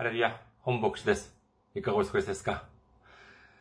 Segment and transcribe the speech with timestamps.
[0.00, 1.36] ハレルヤ、本牧師です。
[1.74, 2.64] いかがお過ごしですか？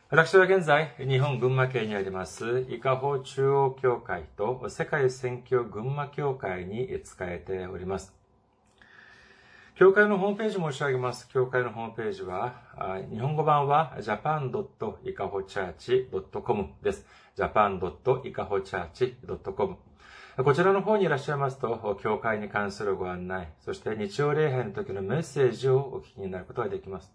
[0.09, 8.15] 私は現在、日本群馬県にあります、伊香保中央教会と世界選挙群馬教会に仕えております。
[9.75, 11.27] 教会のホームページ申し上げます。
[11.27, 12.53] 教会のホームページは、
[13.11, 17.05] 日本語版は japan.ikahochurch.com です。
[17.35, 19.77] japan.ikahochurch.com
[20.45, 27.11] こちらの方にいらっしゃいますと、教会に関するご案内、そして日曜礼拝の時のメッセージをお聞きになることができます。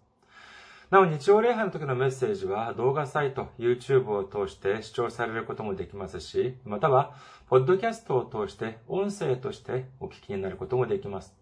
[0.91, 7.15] なお、日曜礼拝の時のメッセージは動画サイト、YouTube を通して視聴されることもできますし、または、
[7.49, 11.33] ポッドキャストを通して音声としてお聞きになることもできます。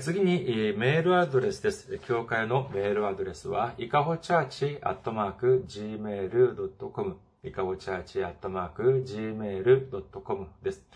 [0.00, 1.98] 次に、メールアドレスです。
[2.00, 7.16] 教会のメールアドレスは、いかほチャーチアットマーク gmail.com
[7.52, 10.86] かごチャーチアットマーク gmail.com です。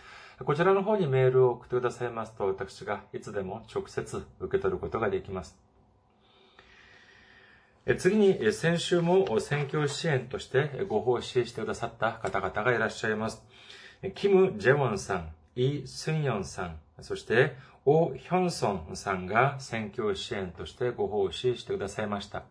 [0.45, 5.59] こちらの方にメールを送ってくださいますと、私がいつでも直接受け取ることができます。
[7.99, 13.43] 次に、先週も選挙支援としてご奉仕してくださった方々がいらっしゃいます。
[14.15, 22.45] キム・ジェウォンさん、イ・スンヨンさん、そして、オ・ヒョンソンさんが選挙支援としてご奉仕してくださいました。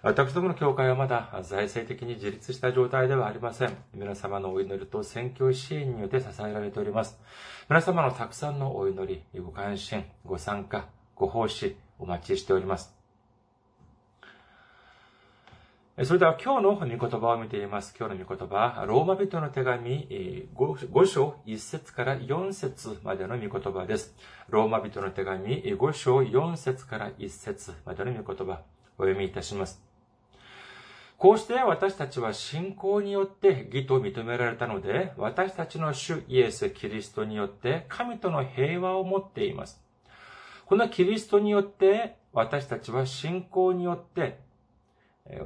[0.03, 3.75] 私どもの教会はまだ財政的に自立した状態ではありません。
[3.95, 7.19] 皆様のお祈りと宣教支援によって支えられております。
[7.67, 10.85] 皆様のたくさんのお祈り、ご関心、ご参加、
[11.15, 12.95] ご奉仕、お待ちしております。
[16.03, 17.95] それでは今日の御言葉を見ています。
[17.99, 20.07] 今日の御言葉、ローマ人の手紙
[20.55, 24.15] 5, 章1節から4節までの御言葉です。
[24.47, 28.61] ローマ人の手紙5章4節から1節までの御言葉、
[28.99, 29.86] お読みいたします。
[31.17, 39.81] こうして私たちは信仰によって義と認められたので、私たちの主イエス・キリストによって神との平和を持っています。
[40.67, 44.39] このキリストによって私たちは信仰によって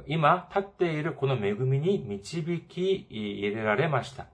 [0.06, 4.26] 今立っているこの恵みに導き入れられました。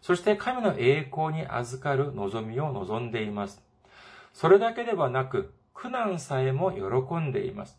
[0.00, 3.62] そして神の栄光に預かる望みを望んでいます。
[4.32, 7.78] それだけではなく、苦難さえも喜んでいます。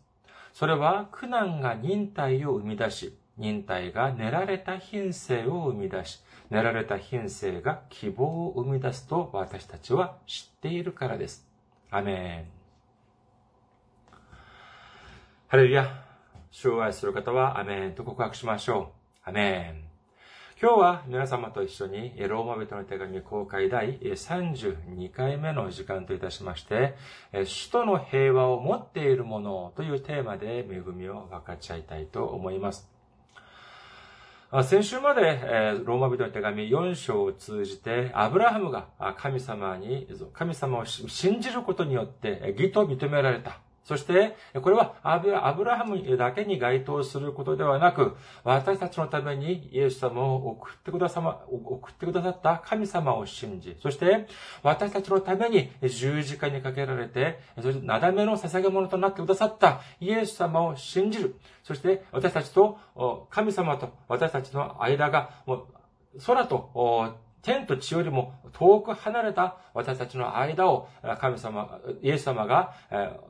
[0.52, 11.46] それは苦難が忍耐を生み出し、忍耐が練られた品性を生み出し、練られた品性が希望を生み出すと私たちは知っているからです。
[11.90, 12.60] アメン。
[15.48, 16.04] ハレルヤ。
[16.50, 18.92] 主を愛する方はアメンと告白しましょ
[19.24, 19.28] う。
[19.28, 19.89] アメン。
[20.62, 26.96] 今日は皆様と一緒にローマ人の手紙公開第32回目の時間といたしまして、
[27.32, 32.90] 首都の平和を持っているものというテーマで恵みを分かち合いたいと思います。
[34.64, 35.40] 先週まで、
[35.86, 43.60] ローマ人の手紙4章を通じて、アブラハムが神様に、神様を信じることによって義と認められた。
[43.82, 54.26] そして、これはアブラハムだけに該当することではなく、私たちのためにイエス様を送ってくださ、送ってくださった神様を信じ、そして
[54.62, 61.34] 私たちのために十字架にかけられて、そしてなだめの捧げ物となってくださったイエス様を信じる。
[61.64, 62.78] そして私たちと
[63.30, 65.30] 神様と私たちの間が、
[66.26, 70.88] 空と天と地よりも遠く離れた私たちの間を
[71.18, 72.74] 神様、イエス様が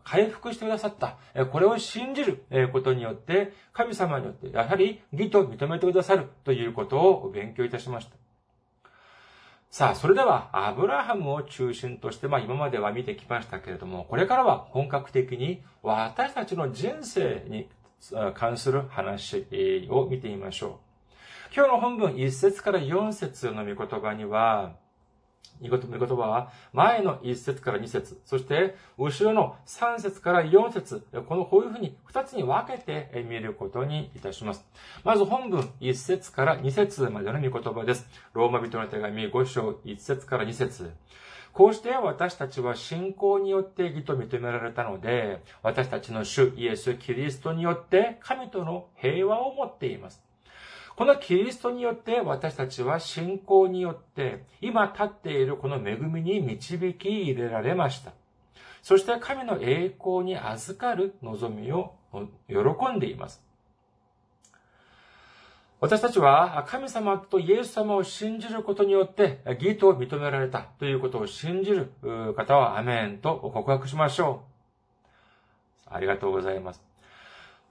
[0.05, 1.17] 回復してくださった。
[1.47, 8.17] これを信じることによって、神様によってやはり義と認めてくださるということを勉強いたしました。
[9.71, 17.69] さあ、それでは、アブラハムを中心として、まあ今までは見てきましたけれども、これからは本格的に私たちの人生に
[18.35, 19.47] 関する話
[19.89, 20.90] を見てみましょう。
[21.52, 24.76] 今日の本文1節から4節の御言葉には、
[25.61, 34.64] 御言葉は、前の1節から2節そして後ろの3節から4節このこういうふうに2つに分けて見ることにいたします。
[35.02, 38.08] まず本文1節から2節までの御言葉です。
[38.32, 40.93] ローマ人の手紙5章1節から2節
[41.53, 50.30] こうして私たちは信仰によって義と認められたので、私たちの主イエス・キリストによって神との平和を持っています。
[51.00, 58.12] このキリストによって私たちは信仰によって今立っているこの恵みに導き入れられました。
[58.82, 61.94] そして神の栄光に預かる望みを
[62.50, 63.43] 喜んでいます。
[65.81, 71.91] 私たちは神様とイエス様を信じることによって義と認められたということを信じる
[72.37, 74.43] 方はアメンと告白しましょ
[75.88, 75.94] う。
[75.94, 76.90] ありがとうございます。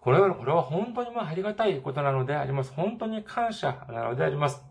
[0.01, 2.71] これは、これは本当にもありがたいことなのであります。
[2.73, 4.63] 本当に感謝なのであります。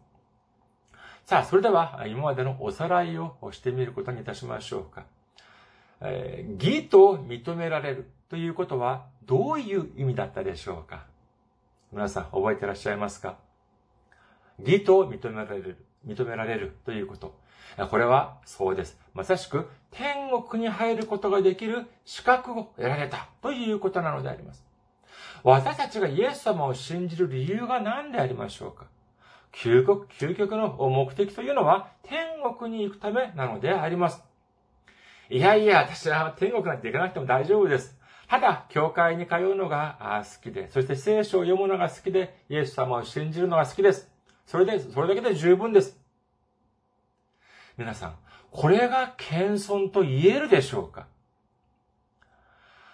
[1.26, 5.04] さあ、それでは今までのおさらいをしてみることにいたしましょうか。
[6.00, 11.04] えー、義と認められるということはどういう意味だったでしょうか
[11.92, 13.36] 皆さん覚えてらっしゃいますか？
[14.60, 17.36] 義と認められる、認められるということ。
[17.90, 18.98] これはそうです。
[19.12, 24.67] まさしく天国に入ることができる資格を得られたということなのであります。
[25.48, 28.84] 私たちがイエス様を信じる理由が何でありましょうか？
[29.50, 32.18] 究極、究極の目的というのは天
[32.58, 34.22] 国に行くためなのであります。
[35.30, 37.96] いやいや、私は天国なんて行かなくても大丈夫です。
[38.28, 44.10] ただ、教会に通うのが好きで、そして聖書を読むのが好きで、イエス様を信じるのが好きです。
[44.44, 45.98] それで、それだけで十分です。
[47.78, 48.16] 皆さん、
[48.50, 51.06] これが謙遜と言えるでしょうか？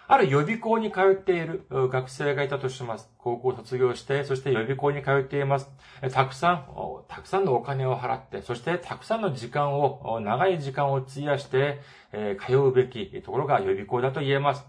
[0.07, 3.09] ある予備校に通っている学生がいたとします。
[3.17, 5.71] 高校を卒業して、そして予備校に通っています。
[6.13, 6.65] たくさん、
[7.07, 11.79] たくさんのお金を払って、そしてたくさんの時間を、長い時間を費やして、
[12.45, 14.65] 通うべきところが予備校だと言えます。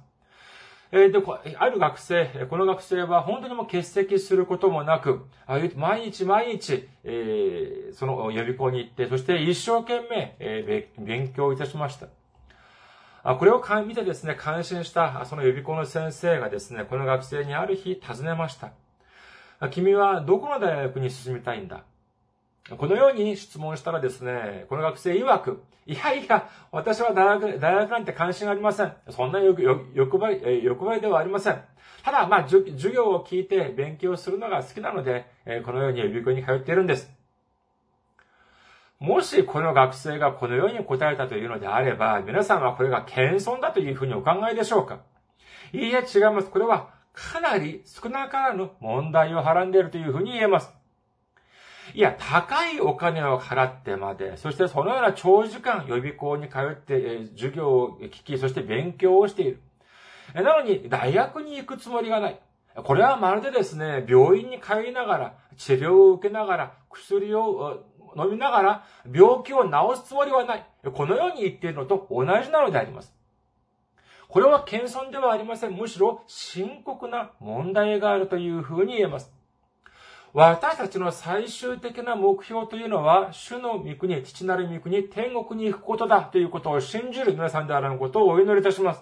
[0.90, 1.10] で、
[1.58, 5.26] ある学生、この学生は本当にもう欠席することもなく、
[5.76, 6.88] 毎日毎日、
[7.92, 12.06] その予備校に行って、そして一生懸命、勉強いたしました。
[13.34, 18.70] これを見てですね、感心したその予備校の先生がですね、この学生にある日尋ねました。
[19.70, 21.82] 君はどこの大学に進みたいんだ？
[22.78, 28.92] このように質問したらですね、この学生曰く、いやいや、私は大学、大学なんて関心ありません。
[29.10, 31.60] そんな欲張り、欲張りではありません。
[32.04, 35.26] ただ、まあ、授業を聞いて勉強するのが好きなので、
[35.64, 37.10] このように予備校に通っているんです。
[38.98, 45.00] もしこの学生がこのように答えたというのであれば、皆さんはこれが謙遜だというふうにお考えでしょうか？
[45.72, 46.48] いいえ、違います。
[46.48, 50.72] これはかなり少なからぬ問題をはらんでいるというふうに言えます。
[51.94, 59.60] いや、高いお金を払ってまで、そしてそのような長時間予備校に通って、え授業を聞き、そして勉強をしている。
[60.34, 62.40] なのに、大学に行くつもりがない。
[62.74, 67.84] これはまるでですね、病院に通いながら、治療を受けながら、薬を
[68.16, 70.66] 飲みながら病気を治すつもりはない。
[70.94, 73.14] このように言っているのと同じなのであります。
[74.28, 75.72] これは謙遜ではありません。
[75.72, 79.32] むしろ深刻な問題があるというふうに言えます。
[80.32, 89.00] 私たちの最終的な目標というのは、主の御国、父なる御国、天国に行くことだということを信じる皆さんであることをお祈りいたします。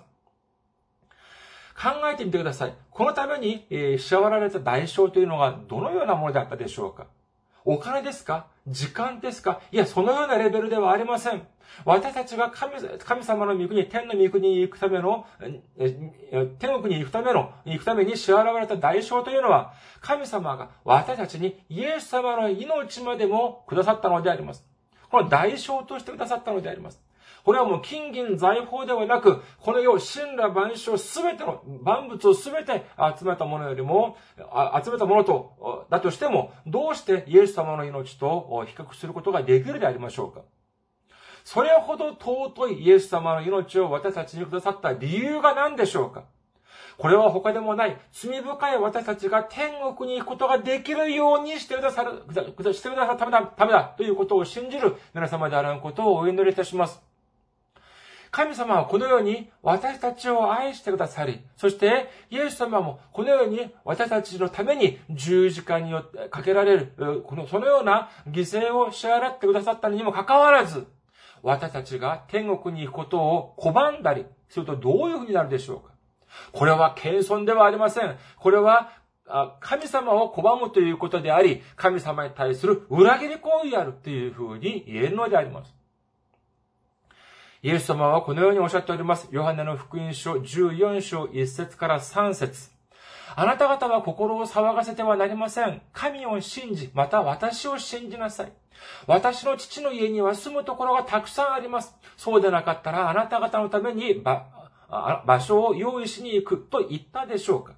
[1.75, 2.75] 考えてみてください。
[2.91, 7.09] このために、えー、支払われた代償というのがどのようなものだったでしょうか
[7.65, 8.47] お金ですか？
[8.67, 9.61] 時間ですか？
[9.73, 11.43] いや、そのようなレベルではありません。
[11.85, 15.27] 私たちが神神様の御国、天の御国に行くための、
[16.59, 24.65] 天国に行くための、行くために支払われた代償というのは、神様が私たちにイエス様の命までもくださったのであります。
[25.11, 27.01] この代償としてくださったのであります。
[27.45, 32.87] これはもう金銀財宝ではなく、この世、神羅万象すべての、万物をすべて
[33.19, 34.17] 集めたものよりも、
[34.83, 40.41] 集めたものと、だとしても、どうしてイエス様の命と比較することができるでありましょうか？
[41.45, 46.25] それほど尊いイエス様の命を私たちにくださった理由が何でしょうか？
[46.97, 52.23] これは他でもない罪深い私たちが天国に行くことができるようにしてくださる、
[52.73, 57.03] してくださるためだ、ためだということを信じる皆様であることをお祈りいたします。
[58.35, 70.89] 神様はこのように私たちを愛してくださり、そしてイエス様もこのように私たちのために十字架によってかけられる、この、そのような犠牲を支払ってくださったにもかかわらず、
[71.45, 75.95] 私たちが天国に行くことを拒んだりするとどういうふうになるでしょうか
[76.51, 78.17] これは謙遜ではありません。
[78.41, 78.91] これは
[79.61, 85.84] 神様を拒むということであり、神様に対する裏切り行為であるというふうに言えるのであります。
[87.65, 89.27] イエス様はこのようにおっしゃっております。
[89.31, 92.69] ヨハネの福音書14章1節から3節
[93.35, 95.81] あなた方は心を騒がせてはなりません。
[95.95, 98.53] 神を信じ、また私を信じなさい。
[99.07, 101.95] 私の父の家には住むところがたくさんあります。
[102.19, 107.73] そうでなかったらあなた方のために場所を用意しに行くと言ったでしょうか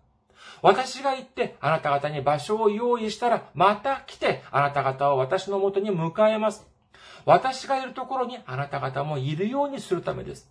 [0.62, 6.66] 私が行ってあなた方に場所を用意したらまた来てあなた方を私のもとに迎えます。
[7.26, 10.48] 私がいるところにあなた方もいるようにするためです。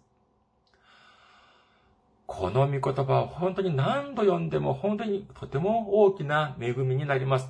[2.27, 7.49] この御言葉は本当に何度読んでも本当にとても大きな恵みになります。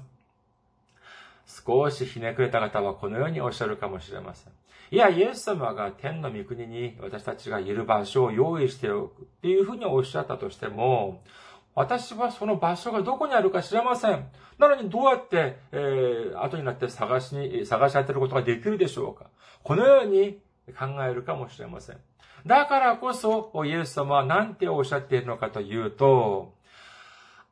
[1.66, 4.54] 少しひねくれた方はこのようにおっしゃるかもしれません。
[4.92, 11.24] いや、イエス様が天の御国に私たちがいる場所を用意しておくっていうふうにおっしゃったとしても、
[11.76, 14.26] 私はその場所がどこにあるか知れません。
[14.58, 19.30] なのにどうやって、えー、後になって探しに、探し当てることができるでしょうか
[19.62, 20.40] このように
[20.78, 21.98] 考えるかもしれません。
[22.46, 26.54] だからこそ、イエス様は何ておっしゃっているのかというと、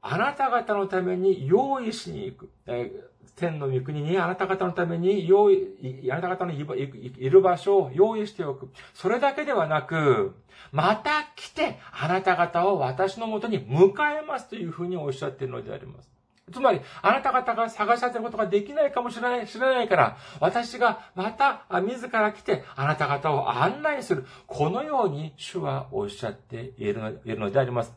[0.05, 2.49] あなた方のために用意しに行く。
[2.67, 2.91] え
[3.35, 8.69] 天の御国にあなた方のために用意、あなた方のいる場所を用意しておく。
[8.93, 10.35] それだけではなく、
[10.71, 16.09] また来て、あなた方を私のもとに迎えますというふうにおっしゃっているのであります。
[16.51, 24.25] つまり、あなた方が探し当てることができないかもしれない、知らないから、私がまた自ら来て、あなた方を案内する。
[24.45, 26.99] このように主はおっしゃっている
[27.39, 27.95] のであります。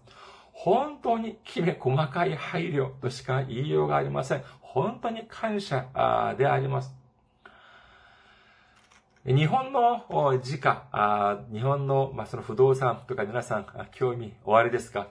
[0.58, 4.42] 本当にきめ細かい配慮としか言いようがありません。
[4.60, 6.94] 本当に感謝であります。
[9.26, 15.08] 日本の時価、日本の、まあ、その不動産とか皆さん興味おありですか？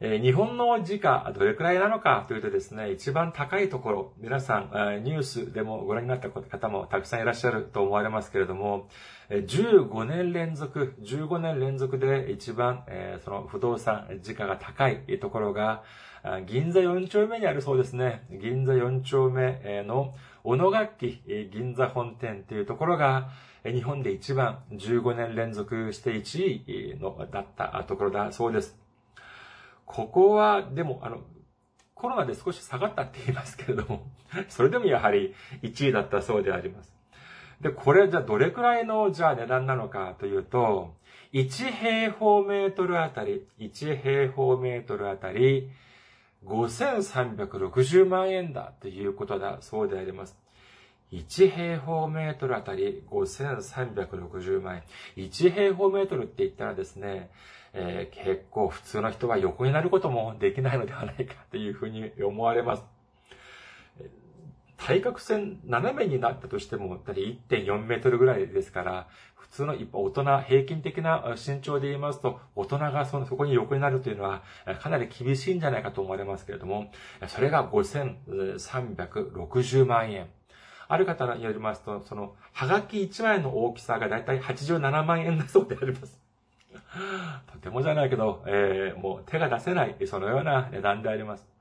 [0.00, 2.24] 日本の時価どれくらいなのか？
[2.28, 8.88] というとですね、一番高いところ、皆さんニュースでもご覧になった方もたくさんいらっしゃると思われますけれども、
[9.30, 12.84] 15年連続、15年連続で一番
[13.24, 15.82] その不動産時価が高いところが、
[16.46, 18.26] 銀座4丁目にあるそうですね。
[18.30, 23.28] 銀座4丁目の小野楽器銀座本店というところが、
[23.64, 28.78] 日本で一番15年連続して1位のだったところだそうです。
[29.84, 31.20] ここは、でも、あの、
[31.94, 34.06] コロナで少し下がったって言いますけれども、
[34.48, 36.97] それでもやはり1位だったそうであります。
[37.60, 40.94] で、これじゃどれくらいのじゃあ値段なのかというと、
[41.32, 45.70] 1平方メートルあたり、1平方メートルあたり、
[46.46, 50.36] 5360万円だということだそうであります。
[51.12, 54.82] 1平方メートルあたり5360万
[55.16, 55.24] 円。
[55.24, 57.30] 1平方メートルって言ったらですね、
[57.72, 62.97] えー、結構普通の人は横になることもできないのではないかというふうに思われます。
[64.78, 74.44] 対角線斜めになったとしても、1.4メートルぐらいですから、普通の一般、大人、平均的な身長で言いますと、大人がその、そこに横になるというのは、
[74.80, 76.92] かなり厳しいんじゃないかと思われますけれども、
[77.26, 80.28] それが5360万円。
[80.90, 86.18] ある方によりますと、その、はがき1枚の大きさがだいたい87万円だそうであります。
[87.52, 91.57] とてもじゃないけど、えー、もう手が出せない、そのような値段であります。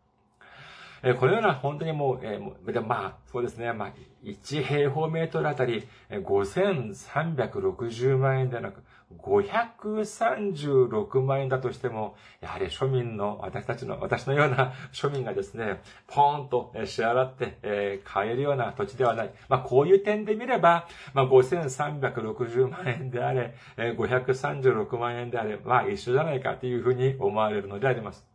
[1.03, 8.81] えこのような本当にもう、えー、でまあ、そうですね、まあ、1平方メートルあたり5360万円ではなく、
[9.15, 19.31] 536万円だとしても、やはり庶民の、私たちの、私のような庶民がですね、ポーンと支払って、えー、買えるような土地ではない。
[19.47, 28.25] まあ、こういう点で見れば、まあ、5360万円であれ、えー、536万円であれ、まあ、一緒じゃないかというふうに思われるのであります。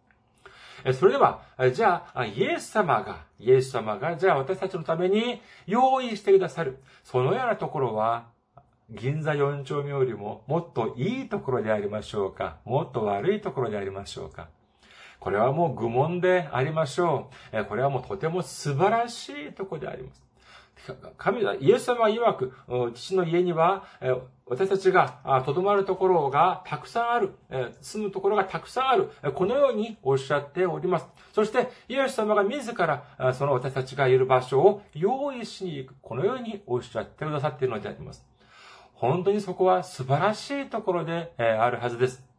[0.93, 6.79] それでは、じゃあ、イエス様が、イエス様が、じゃあ私たちのために用意してくださる。
[7.05, 8.27] そのようなところは、
[8.91, 14.51] 銀座4丁目よりももっといいところでありましょうかもっと悪いところでありましょうか
[15.19, 17.65] これはもう愚問でありましょう。
[17.67, 20.32] これはもうとても素晴らしいところであります。
[21.17, 22.53] 神はイエス様曰く、
[22.95, 23.85] 父の家には、
[24.47, 27.35] 私たちがとどまるところがたくさんある、
[27.81, 31.07] 住むところがたくさんある、このようにおっしゃっております。
[31.33, 38.27] そして、イエス様が自ら、その私たちがいる場所を用意しに行く、このようにおっしゃってくださっているのであります。
[38.95, 42.32] 本当にそこは素晴らしいところで、あるはずです。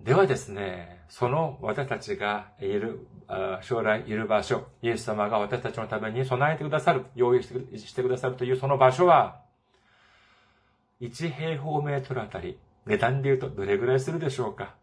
[0.00, 3.06] ではですね、その私たちがいる、
[3.62, 9.40] 将来いる場所、イエス様が私たちのために備えてくださる、用意してくださるというその場所は、
[11.00, 14.74] 1平方メートルあたり、値段で言うとどれぐらいするでしょうか？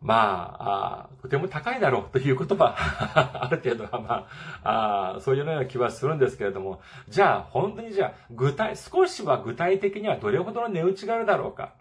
[0.00, 2.74] まあ、あとても高いだろうということは
[3.42, 4.28] ある程度はま
[4.62, 11.72] ああ、そういうような気はするんですけれども、じゃあ、本当にじゃあ、具体、少しは具体的にはどれほどの値打ちがあるだろうか？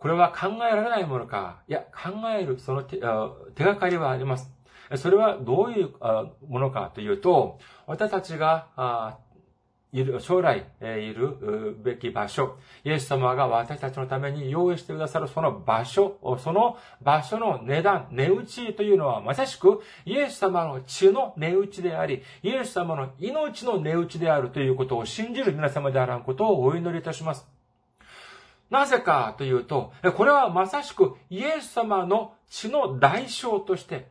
[0.00, 1.62] これは考えられないものか。
[1.68, 2.96] いや、考える、その手
[3.54, 4.50] 手がかりはあります。
[4.96, 5.90] それはどういう
[6.48, 9.18] ものかというと、私たちが
[9.92, 27.59] いる、将来、えいるべき場所、イエス様が私たちのために用意してくださるその場所、その場所の値段、値打ちというのはまさしくイエス様の血の値打ちであり、イエス様の命の値打ちであるということを信じる皆様であらんことをお祈りいたします。
[28.70, 34.08] なぜかというと、これはまさしくイエス様の血の代償として、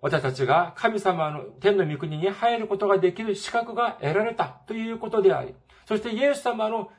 [0.00, 5.54] 私たちが神様の天の御国に入ることができる資格が得られたということであり、
[5.86, 6.90] そしてイエス様の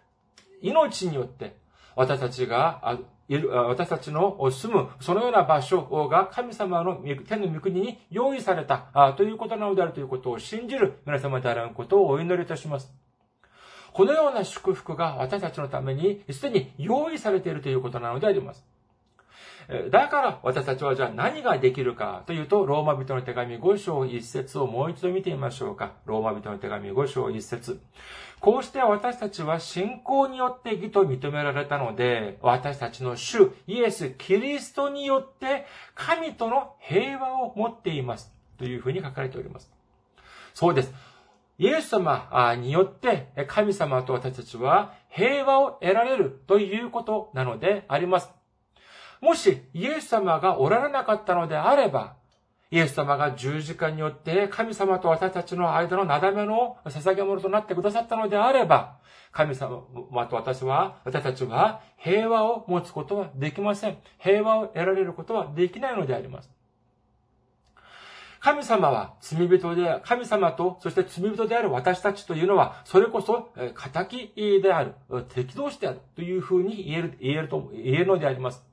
[0.61, 1.55] 命によって、
[1.95, 2.99] 私たちが、
[3.29, 13.06] 私たちの住む、そのような場所が神様の天の御国に用意されたということなのであるということを信じる皆様であることをお祈りいたします。
[13.97, 18.63] このような祝福が私たちのためにすでに用意されているということなのであります。
[19.89, 25.93] だから私たちはじゃあ何ができるかというと、ローマ人の手紙5章1節をもう一度見てみましょうか。
[26.05, 27.79] ローマ人の手紙5章1節
[28.39, 38.31] こうして私たちは信仰によって義と認められたので、私たちの主イエス・キリストによって神との平和を持っています。
[38.59, 39.71] というふうに書かれております。
[40.53, 41.16] そうです。
[41.59, 48.29] イエス様によって神様と私たちは平和を得られるということなのであります。
[49.21, 52.15] もしイエス様がおられなかったのであれば、
[52.69, 58.97] イエス様が十字架によって神様と私たちの間のなだめの捧げ物となってくださったのであれば、
[59.31, 59.81] 神様
[60.29, 63.97] と私は、私たちは平和を持つことはできません。
[64.19, 66.51] 平和を得られることはできないのであります。
[68.47, 74.93] 神様は罪人で、神様と、そして罪人である私たちというのは、それこそ、仇である、
[75.35, 78.65] 敵同士であるというふうに言える、言えると、言えるのであります。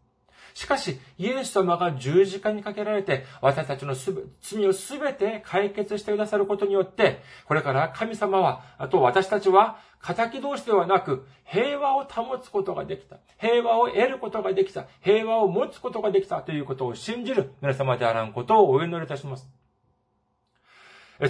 [0.55, 3.97] しかし、イエス様が十字架にかけられて、私たちの
[4.41, 13.17] 罪をすべて解決してくださることによって、これから神様は、あと私たちは、仇同士ではなく、平和を保つことができた。
[13.39, 14.87] 平和を得ることができた。
[15.01, 19.64] 平和を持つことができたということを信じる皆様であらんことをお祈りいたします。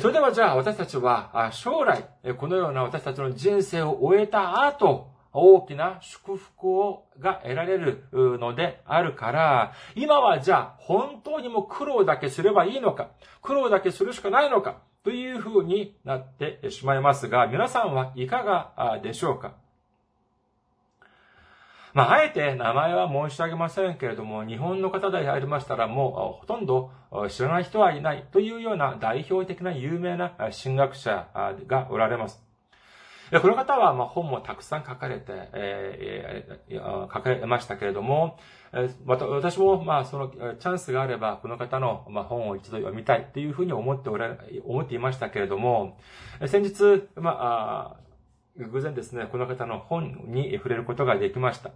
[0.01, 13.11] それではじゃあ私たちは将来、このような私たちの人生を終えた後、大きな祝福をが得られるのであるから、今はじゃあ本当にも苦労だけすればいいのか、
[13.43, 19.55] 苦労だけするしかないのか、というふうになってしまいますが、皆さんはいかがでしょうか？
[21.95, 26.91] まあ、あえて名前は申し上げませんけれども、日本の方でありましたらもうほとんど
[27.29, 31.29] 知らない人はいないというような代表的な有名な神学者
[31.67, 32.45] がおられます。
[33.41, 38.39] この方は、ま本もたくさん書かれて、えー、書かれましたけれども、
[39.05, 45.99] また私も、まあ、そのチャンスがあれば、この方の、ま本を一度読みたいというふうに思っておられ、思っていましたけれども、
[46.47, 48.04] 先日、まあ、
[48.59, 51.71] 偶然ですね、この方の本に触れることができました。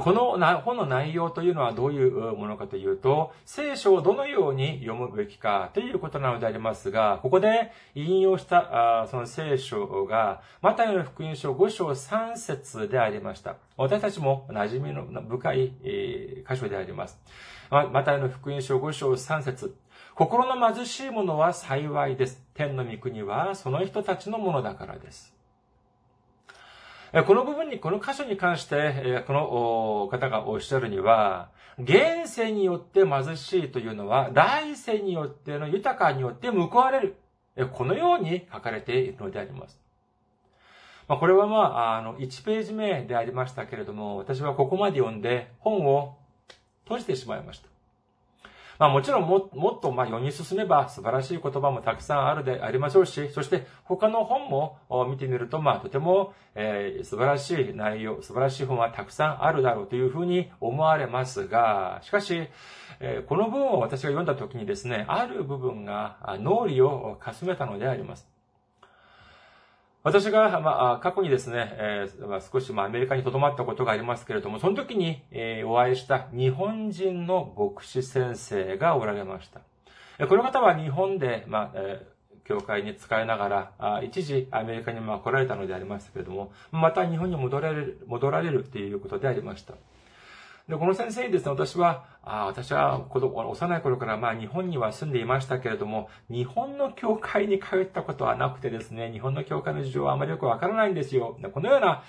[0.00, 13.56] この本の内容というのはどういうものかというと、聖書をどのように読むべきかということなのでありますが、ここで引用したその聖書が、マタイの福音書5章3節でありました。
[13.76, 15.72] 私たちも馴染みの深い
[16.48, 17.20] 箇所であります。
[17.70, 19.74] マタイの福音書5章3節
[20.14, 22.44] 心の貧しい者は幸いです。
[22.54, 25.34] 天の御国はその人たちのものだからです。
[27.26, 37.16] この部分に、この箇所に関して、この方がおっしゃるには、現世によって貧しいというのは、来世によっての豊かによって報われる。
[37.72, 39.78] このように書かれているのであります。
[41.08, 46.16] まあ、これはまあ、あの、1ページ目でありましたけれども、私はここまで読んで本を
[46.84, 47.71] 閉じてしまいました。
[48.82, 54.76] まあもちろんももっとまあ世に進めば素晴らしい言葉もたくさんあるでありましょうし、そして他の本も
[55.08, 62.48] 見てみるとまあとても、えー、素晴らしい内容、素晴らしい本はたくさんあるだろうというふうに思われますが、しかし、
[62.98, 68.31] えー、この文を私が読んだ時にですね、ある部分が脳裏をかすめたのであります。
[70.04, 79.60] 私が、まあ、過去にですね、えーまあ、少し、まあ、アメリカに留まったことがありますけれども、その時に、えー、お会いした日本人の牧師先生がおられました。
[80.26, 89.74] この方は日本で、まあ、えー、教会に使いながら、あ一時アメリカにまあ来られたのでありましたけれども、また日本に戻られる、戻られるっていうことでありました。
[90.72, 101.38] で、この先生にですね、私は、あ私は子供、幼い頃からまあ日本には住んでいましたけれども、日本の教会に通ったことはなくてですね、日本の教会の事情はあまりよくわからないんですよ。
[101.52, 102.02] このような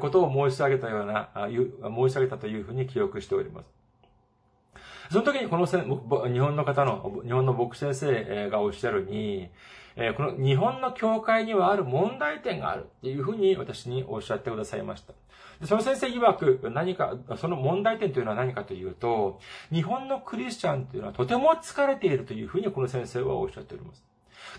[0.00, 3.87] ことを申し上げたような、申し上げたというふうに記憶しております。
[5.10, 9.48] その時にこの日本の方の、日本の牧師先生がおっしゃるに、
[10.16, 15.14] この日本の教会にはある問題点があるっていうふうに私におっしゃってくださいました。
[15.66, 19.40] その先生曰く何か、その問題点というのは何かというと、
[19.72, 24.04] 日本のクリスチャンというのはとても疲れているというふうにこの先生はおっしゃっております。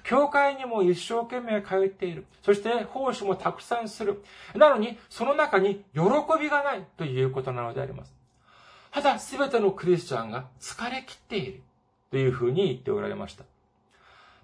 [0.03, 2.25] 教会にも一生懸命通っている。
[2.41, 4.23] そして奉仕もたくさんする。
[4.55, 6.01] なのに、その中に喜
[6.39, 8.18] びがないということなのであります。
[8.91, 11.61] ただ、すべてのクリスチャンが疲れ切っている
[12.11, 13.43] というふうに言っておられました。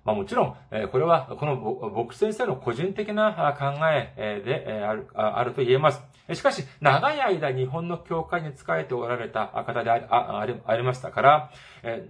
[0.03, 0.55] まあもちろん、
[0.91, 6.03] これは、この僕先生の個人的な考えであるあると言えます。
[6.33, 11.51] しかし、長い間日本の教会に仕えておられた方でありありましたから、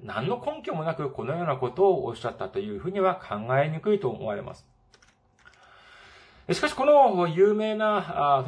[0.03, 4.67] 何の根拠もなくこのようなことをおっしゃったというふうには考えにくいと思われます。
[6.53, 8.43] しかし、この有名な、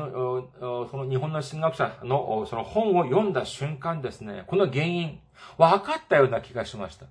[0.60, 5.20] その日本の神学者のその本を読んだ瞬間ですね、この原因、
[5.58, 7.08] 分かったような気がしました。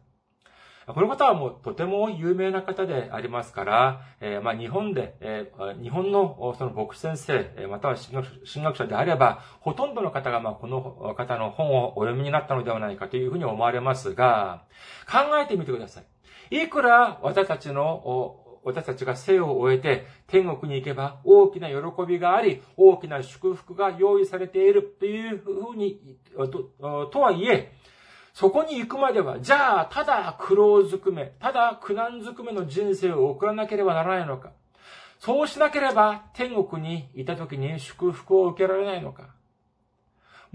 [0.87, 14.63] この方はもうとても有名な方でありますから、えー、まあ日本で、えー、日本のその牧師先生、または神学者であれば、ほとんどの方がまあこの方の本をお読みになったのではないかというふうに思われますが、
[15.11, 16.05] 考えてみてください。
[16.63, 26.01] いくら私たちの私たちが生を終えて天国に行けば大きな喜びがあり、大きな祝福が用意されているというふうに、
[26.35, 27.73] ととはいえ、
[28.35, 34.51] そこに行くまでは、じゃあ、ただ苦労ずくめ、ただ苦難ずくめの人生を送らなければならないのか。
[35.21, 39.36] そうしなければ天国にいた時に祝福を受けられないのか。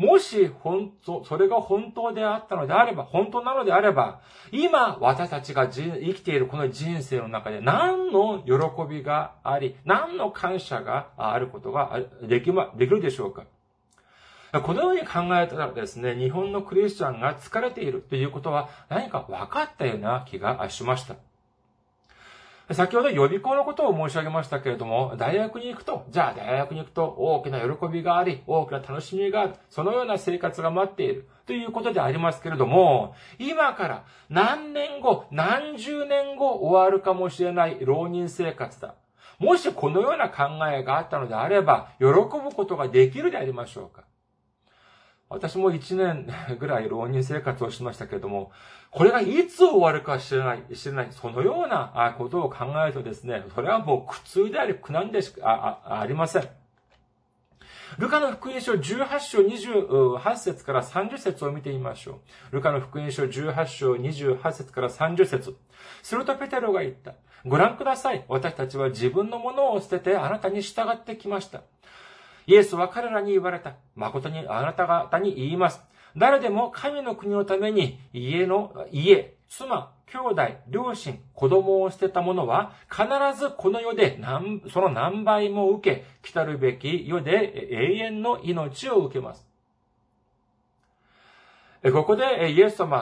[0.01, 8.51] もし本当、それが本当であったのであれば、本当なのであれば、今私たちが生きているこの人生の中で何の喜
[8.89, 13.43] びがあり、何の感謝があることができま、できるでしょうか？
[14.63, 21.15] このように考えたらですね、日本のクリスチャンが疲れているということは何か分かったような気がしました。
[22.69, 38.95] 先ほど予備校のことを申し上げましたけれども、大学に行くと、じゃあ大学に行くと大きな喜びがあり、大きな楽しみがある、そのような生活が待っているということでありますけれども、今から何年後、何十年後終わるかもしれない浪人生活だ。
[39.39, 44.03] もしこのような考えがあったのであれば、喜ぶことができるでありましょうか。
[45.31, 46.27] 私も1年
[46.59, 48.51] ぐらい浪人生活をしましたけれども、
[48.91, 56.49] これがいつ終わるか知らない、知らない、そのようなことを考えるとですね、それはもう苦痛であり苦難でしかありません。
[57.97, 62.55] ルカの福音書18章28節から30節を見てみましょう。
[62.55, 65.55] ルカの福音書18章28節から30節
[66.01, 67.15] するとペテロが言った。
[67.45, 68.23] ご覧ください。
[68.27, 71.63] 私たちは自分のものを捨ててあなたに従ってきました。
[72.47, 73.75] イエスは彼らに言われた。
[73.95, 75.81] 誠にあなた方に言います。
[76.17, 83.05] 誰でも神の国のために家の、家、妻、兄弟、両親、子供を捨てた者は、必
[83.39, 89.47] ずこの世で何、その何倍も受け、来たるべき世で永遠の命を受けます。
[91.93, 92.97] ここでイエス様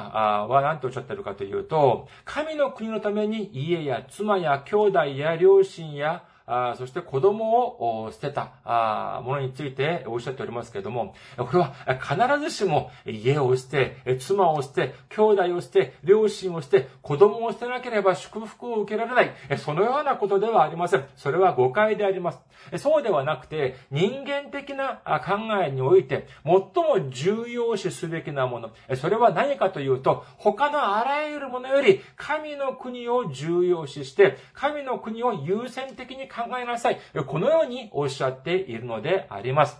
[0.48, 19.58] は何とおっしゃってるかというと、神の国のために家や妻や兄弟や両親やあそして子供を捨てたあものについておっしゃっておりますけれども、これは必ずしも家を捨て、妻を捨て、兄弟を捨て、両親を捨て、子供を捨てなければ祝福を受けられない。
[19.60, 21.06] そのようなことではありません。
[21.16, 22.40] それは誤解であります。
[22.78, 28.72] そうではなくて、人間的な考えにおいて、最も重要視すべきなもの。
[28.96, 37.00] それは何かというと、他のあらゆるものより、神の国を重要視して、神の国を優先的に考考えなさい。
[37.28, 39.78] このようにおっしゃっているのであります。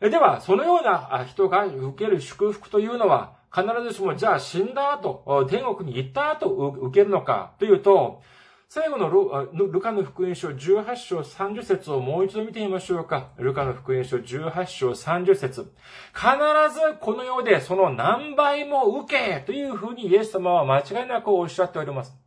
[0.00, 8.22] では、そのような人が受ける祝福というのは、必ずしも、じゃあ死んだ後、天国に行った後受けるのかというと、
[8.74, 9.10] 最後の
[9.52, 13.28] ルカの福音書18章30節をもう一度見てみましょうか。
[13.36, 15.70] ルカの福音書18章30節
[16.14, 16.26] 必
[16.74, 22.21] ずこの世でその何倍も受けというふうにイエス様は間違いなくおっしゃっております。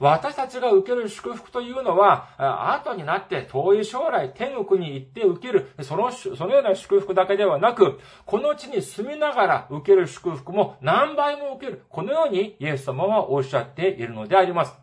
[0.00, 2.28] 私たちが受ける祝福というのは、
[2.74, 11.82] 後になって遠い将来天国に行って受ける、その、そのような祝福だけではなく、この地に住みながら受ける祝福も何倍も受ける。
[11.88, 14.74] このようにイエス様はおっしゃっているのであります。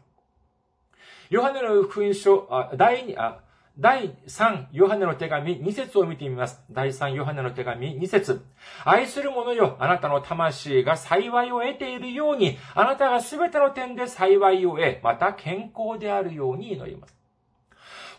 [1.30, 3.48] ヨハネの福音書、第2、
[3.81, 6.61] 第3ヨハネの手紙2節を見てみます。
[6.69, 8.41] 第3ヨハネの手紙2節
[8.83, 17.15] 愛する者よ、あなたの魂が幸いを得ているように、あなたが全ての点で幸いを得、また健康であるように祈ります。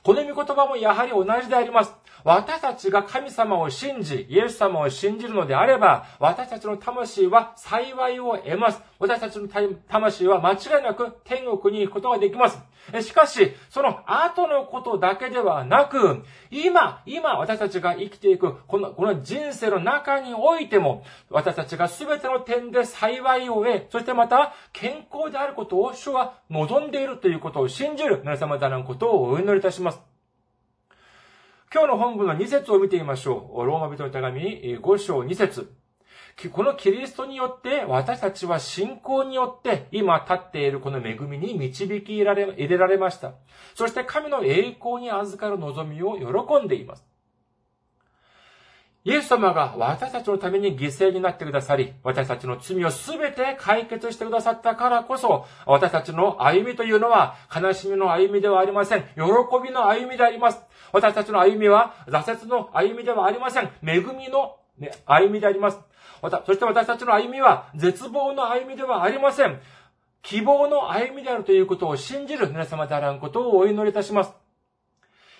[0.03, 1.95] この御言葉もやはり同じであります。
[2.25, 8.81] 私たちが神様を信じ、イエス様を信じるのであれば、私たちの魂は幸いを得ます。
[8.99, 9.49] 私たちの
[9.89, 12.59] 魂は間違いなく天国に行くことができます。
[13.03, 30.10] しかし、その後のことだけではなく、今、今私たちが生きていく、この、この人生の中においても、私たちが全ての点で幸いを得、そしてまた健康であることを主は望んでいるということを信じる皆様だなことをお祈りいたします。
[31.73, 33.65] 今日の本文の2節を見てみましょう。
[33.65, 34.41] ローマ人の手紙
[34.81, 35.73] 5章2節
[36.53, 43.35] このキリストによって私たちは信仰によって今立っているこの恵みに導き入れ入れられました。
[43.77, 47.07] そして神の栄光に預かる望みを喜んでいます。
[49.05, 59.05] イエス様が私たちのために犠牲になってくださり、私たちの罪をすべて解決してくださったからこそ、私たちの歩みというのは悲しみの歩みではありません。
[59.15, 59.23] 喜
[59.65, 60.61] びの歩みであります。
[60.93, 63.71] 私たちの歩みは挫折の歩みではありません。
[63.83, 65.79] 恵みのね歩みであります。
[66.47, 69.61] そして私たちの歩みは絶望の歩みではありません。
[70.23, 74.35] 希望の歩みであるということを信じる皆様であらんことをお祈りいたします。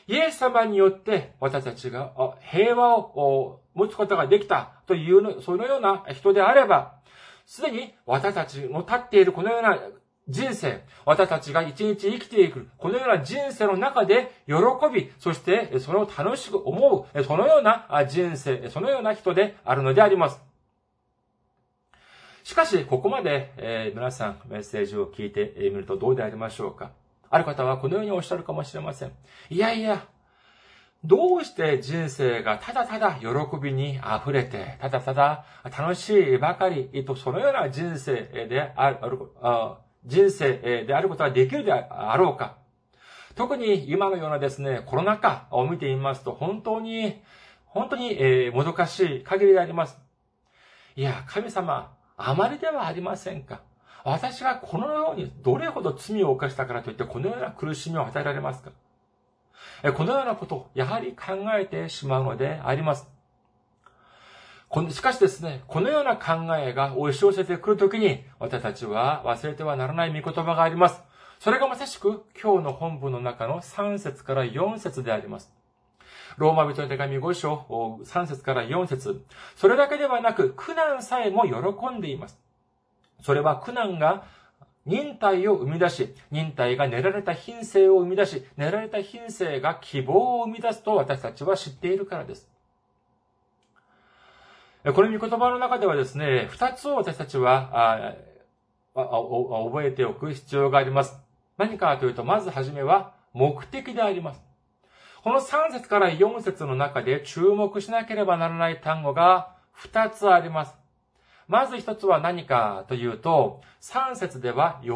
[0.07, 6.95] イエス様によって私たちが平和を持つことができたというの、そのような人であれば、
[7.47, 9.79] すでに私たちの立っているこのような
[10.31, 14.55] 人生、私たちが一日生きていく、このような人生の中で喜
[14.93, 20.41] び、そしてそれを楽しく思う、そのような人生、そのような人であるのであります。
[22.45, 26.93] しかし、ここまで、え、皆さんメッセージを聞いてみるとどうでありましょうか
[27.29, 29.13] ある方はこのようにおっしゃるかもしれません。
[29.51, 30.07] いやいや、
[31.05, 33.29] どうして人生がただただ喜
[33.63, 38.99] びに溢れて、ただただ楽しいばかりと、そのような人生である、
[39.43, 42.57] あ人生であることができるであろうか。
[43.35, 47.23] 特に今のようなですね、コロナ禍を見てみますと、本当に、
[47.67, 49.99] 本当に、えー、もどかしい限りであります。
[50.97, 53.63] いや、神様、あまりではありませんか。
[54.05, 58.73] 私がこのようにどれほど罪を犯したからといってこのような苦しみを与えられますか
[59.97, 63.07] このようなことをやはり考えてしまうのであります。
[64.91, 71.03] しかしですね、このような考えが押し寄せてくるときに、私たちは忘れてはならない御言葉があります。
[71.41, 75.53] それがまさしく今日の本文の中の3節から4節であります。
[76.37, 79.25] ローマ人の手紙5章3節から4節
[79.57, 82.39] それだけではなく、苦難さえも喜んでいます。
[83.23, 84.25] それは苦難が
[84.87, 92.49] 忍耐を生み出し、忍耐が練られた品性を生み出し、練られた品性が希望を生み出すと私たちは知っているからです。
[94.83, 98.15] この御言葉の中ではですね、二つを私たちは
[98.95, 101.21] 覚えておく必要があります。
[101.59, 104.43] 何かというと、まずはじめは目的であります。
[105.23, 110.75] この3節から4節の中で注目しなければならない単語が2つあります。
[111.47, 114.93] まず一つは何かというと、3節では喜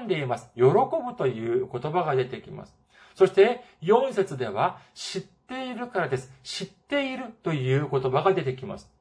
[0.00, 0.52] んでいます。
[0.54, 2.76] 喜ぶという言葉が出てきます。
[3.16, 6.32] そして4節では知っているからです。
[6.44, 8.93] 知っているという言葉が出てきます。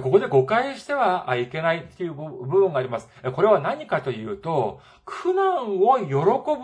[0.00, 3.08] ここで誤解してはいけないという部分があります。
[3.34, 6.14] これは何かというと、苦難を喜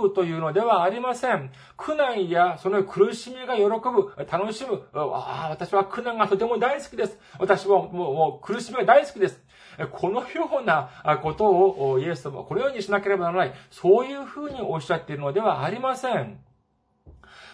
[0.00, 1.50] ぶというのではありません。
[1.76, 4.82] 苦難やその苦しみが喜ぶ、楽しむ。
[4.94, 7.18] ああ、私は苦難がとても大好きです。
[7.38, 9.44] 私はもうもう苦しみが大好きです。
[9.92, 10.88] このような
[11.22, 13.54] ことをイエス様はこのようにしなければならない。
[13.70, 16.40] そういうふうにおっしゃっているのではありません。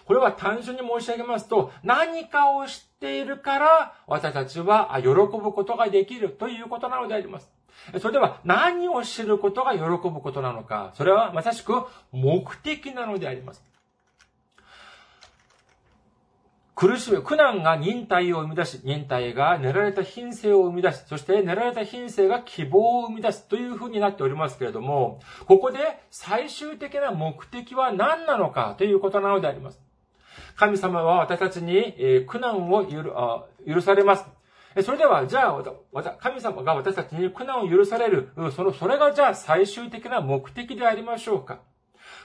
[0.07, 7.53] これは単純に申し上げますと、何かを知ているから、私たちは喜ぶことができるということなのであります。
[8.01, 10.93] それでは何を知ることが喜ぶことなのか。
[10.95, 11.73] それはまさしく
[12.13, 13.63] 目的なのであります。
[16.77, 25.79] 苦しみ、苦難が忍耐を生み出し、忍耐が練られた品性を生み出し、そして練られた品性が希望を生み出すというふうになっておりますけれども、ここで
[26.11, 29.81] 最終的な目的は何なのかということなのであります。
[30.57, 34.25] 神様は私たちに苦難を許されます。
[34.83, 35.63] それでは、じゃあ、
[36.21, 41.61] 神様が私たちに苦難を許される、その、それがじゃあ最終的な目的でありましょうか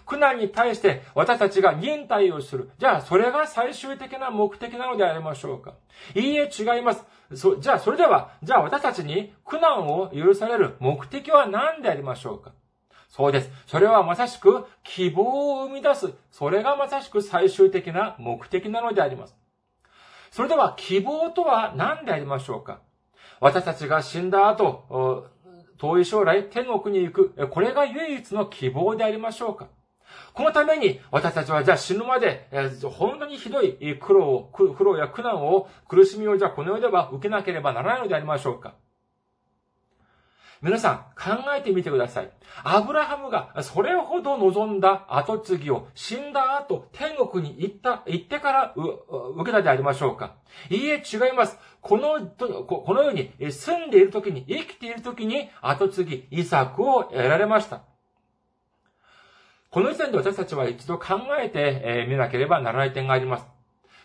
[0.06, 2.72] 苦難に対して私たちが忍耐をする。
[2.80, 5.76] じゃあ、それが最終的な目的なのでありましょうか
[6.16, 7.06] いいえ、違います。
[7.36, 12.54] そ、じゃあ、それでは、じゃあ私たちに苦難を許される目的は何でありましょうか
[13.10, 13.52] そうです。
[13.68, 16.14] それはまさしく希望を生み出す。
[16.32, 19.36] それがまさしく最終的な目的なのであります。
[20.32, 22.82] それでは希望とは何でありましょうか？
[23.40, 25.26] 私たちが死んだ後、
[25.80, 27.50] 遠い将来天国に行く。
[27.50, 29.68] これが唯一の希望でありましょうか？
[30.34, 38.76] このために私たちはじゃあ死ぬまでえ、本当にひどい苦労を、苦労や苦難を、苦しみをじゃあこの世では受けなければならないのでありましょうか？
[40.62, 42.30] 皆さん、考えてみてください。
[42.64, 50.36] アブラハムがそれほど望んだ後継ぎを死んだ後、天国に行った、行ってから受けたでありましょうか
[50.70, 51.58] いいえ、違います。
[51.80, 57.84] この、この世に住んでいる時に、生きている時に後継ぎ、イサクを得られました。
[59.70, 63.59] この時点で私たちは一度考えてみなければならない点があります。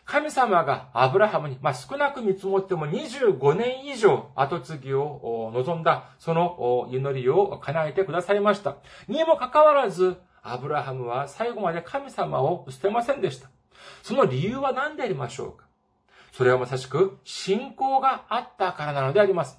[0.05, 8.77] 神様がアブラハムに、まあ、少なく見積もっても25年以上後継ぎを望んだ、その祈りを叶えてくださいました。
[9.09, 13.49] にもかかわらず、アブラハムは最後まで神様を捨てませんでした。
[14.03, 15.65] その理由は何でありましょうか？
[16.33, 19.59] それはまさしく信仰があったからなのであります。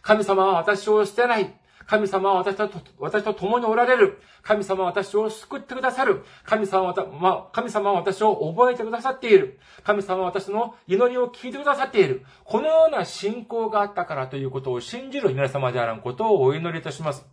[0.00, 1.54] 神様は私を捨てない。
[1.86, 4.20] 神様は私と私と共におられる。
[4.42, 6.24] 神様は私を救ってくださる。
[6.44, 9.58] 神様は、神様は私を覚えてくださっている。
[9.84, 12.24] 神様は私の祈りを聞いてくださっている。
[12.44, 17.26] このような信仰があったからということを信じる皆様であることをお祈りいたします。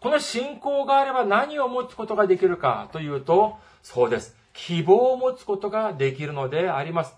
[0.00, 4.36] この信仰があれば何を持つことができるかというと、そうです。
[4.52, 7.16] 希望を持つことができるのであります。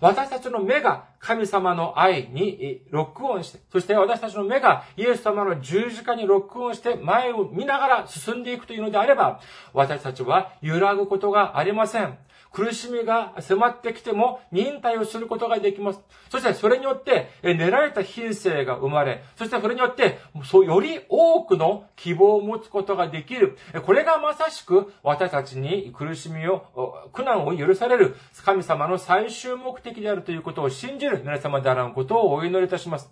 [0.00, 9.40] 私たちの目が神様の愛にロックオンして、そして私たちの目がイエス様の十字架にロックオンして前を見ながら進んでいくというのであれば、
[9.72, 12.18] 私たちは揺らぐことがありません。
[12.52, 16.00] 苦しみが迫ってきても忍耐をすることができます。
[16.30, 23.56] そしてそれによって練られた品性が生まれ、そしてそれによってそうより多くの希望を持つことができる。
[23.84, 33.10] これがまさしく私たちに苦しみを、苦難を許される神様の最終目的であるということを信じる皆様であらんことをお祈りいたします。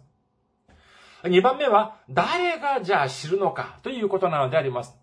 [1.25, 4.97] 二番目は、誰がじゃあ知るのかということなのであります。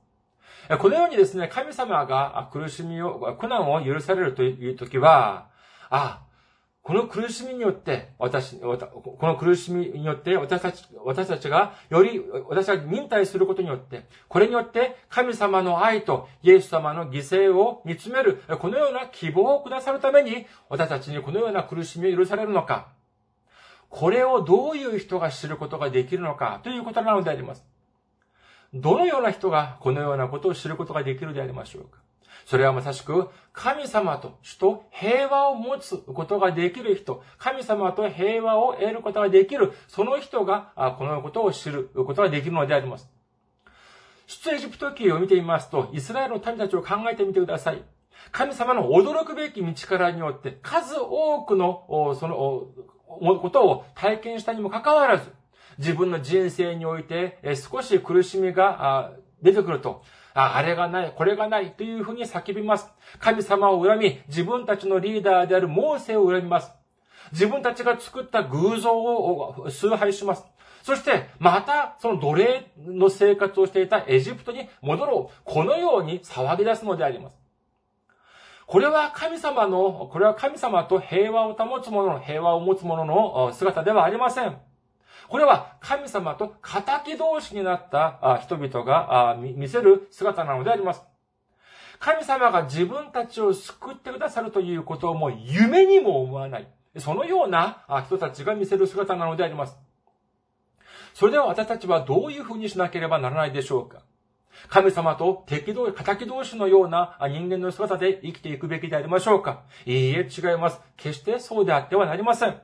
[0.80, 5.50] このようにですね、神様が苦しみを、苦難を許されるというときは、
[5.90, 6.26] あ、
[6.86, 8.78] この苦しみによって、私、こ
[9.24, 22.90] の苦しみによって私たち、私たちがより、私たちが忍耐することによって、これによって神様の愛とイエス様の犠牲を見つめる、このような希望をくださるために、私たちにこのような苦しみを許されるのか、
[23.90, 27.66] これをどういう人が知ることができるのかということなのであります。
[28.76, 32.00] どのような人がこのようなことを知ることができるでありましょうか？
[32.46, 43.10] それはまさしく、神様と主と平和を持つことができる人、神様と平和を得ることができる、その人が、このようなことを知ることができるのであります。
[44.28, 47.82] 出エジプト記を見てみますと、イスラエルの民たちを考えてみてください。
[48.32, 52.68] 神様の驚くべき道からによって、数多くの、その、
[53.40, 55.32] ことを体験したにもかかわらず、
[55.78, 59.12] 自分の人生において少し苦しみが
[59.42, 62.90] 出てくると、あれがない、これがないというふうに叫びます。
[63.20, 66.72] 神様を恨み、自分たちのリーダーであるモーセを恨みます。
[67.32, 70.46] 自分たちが作った偶像を崇拝します。
[70.84, 75.42] そして、また、その奴隷の生活をしていたエジプトに戻ろう。
[75.44, 77.38] このように騒ぎ出すのであります。
[78.68, 84.58] これは神様の、これは神様と平和を保つ者の、平和を持つ者の姿ではありません。
[85.30, 91.04] これは神様と仇同士になった人々が見せる姿なのであります。
[92.00, 96.68] 神様が自分たちを救ってくださるということをもう夢にも思わない。
[96.98, 99.78] そのような人たちが見せる姿なのであります。
[101.14, 104.04] それでは私たちはどういうふうにしなければならないでしょうか
[104.70, 110.80] 神様と敵同士、仇同士のような人間の姿で生きていくべきでありましょうかいいえ、違います。
[110.98, 112.62] 決してそうであってはなりません。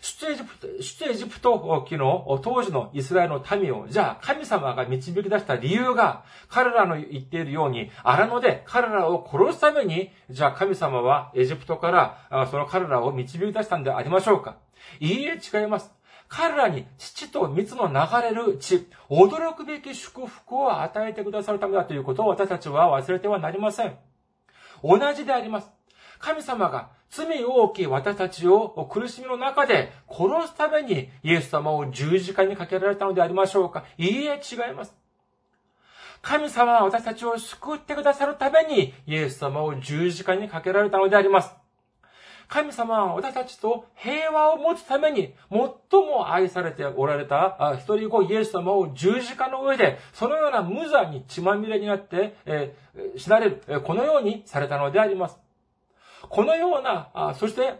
[0.00, 14.56] 出エジプト、出エジプト記の当時のイスラエルの民を、じゃあ神様が導き出した理由が、彼らの言っているように、荒野で彼らを殺すために、じゃあ神様はエジプトからその彼らを導き出したんでありましょうか
[15.00, 15.92] いいえ、違います。
[16.28, 23.98] 彼らに父と蜜の流れる血、驚くべき祝福を与えてくださるためだということを私たちは忘れてはなりません。
[24.82, 25.70] 同じであります。
[26.20, 34.94] 神様が罪大き私たちを苦しみの中で殺すためにイエス様を十字架にかけられたのでありましょうかいいえ、違います。
[36.22, 41.52] 神様は私たちを救ってくださるために、イエス様を十字架にかけられたのであります。
[42.46, 45.60] 神様は私たちと平和を持つために最
[46.02, 55.38] も愛されておられた一人子イエス様を十字架の上で、そのような無残に血まみれになって、えー、死なれる、このようにされたのであります。
[56.28, 57.74] このような、そして、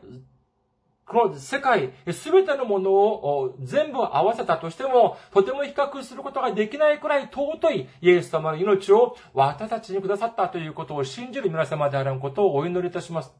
[1.07, 13.33] この世界、すべてのものを全部合わせたとしても、とても比較することができないくらい尊いイエス様の命を私たちにくださったということを信じる皆様であることをお祈りいたします。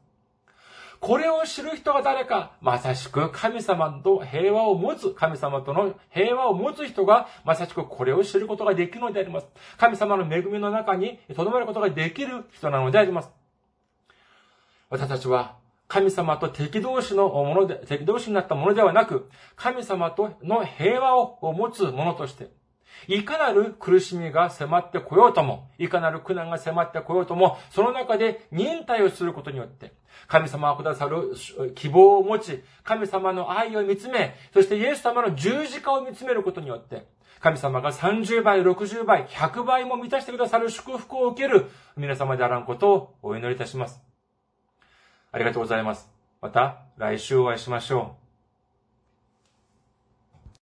[0.99, 9.47] これを知る人が誰か、まさしく神様と平和を持つ、神様との平和を持つ人が、まさしくこれを知ることができるのであります。
[9.77, 13.31] 神様の恵みの中に留まることができる人なのであります。
[14.91, 15.55] 私たちは
[15.87, 22.49] 神様と敵同士のもので、敵同士になったものではなく、神様との平和を持つものとして、
[23.07, 29.93] いかなる苦しみが迫ってこようとも、いかなる苦難が迫ってこようとも、その中で忍耐をすることによって、
[30.27, 31.33] 神様がくださる
[31.75, 37.05] 希望を持ち、神様の愛を見つめ、そしてイエス様の十字架を見つめることによって、
[37.39, 44.10] 神様が30倍、60倍、100倍も満たしてくださる祝福を受ける皆様であらんことをお祈りいたします。
[45.31, 46.09] ありがとうございます。
[46.41, 48.20] また来週お会いしましょう。